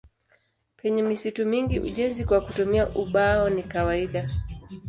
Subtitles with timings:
[0.77, 4.29] Penye misitu mingi ujenzi kwa kutumia ubao ni kawaida.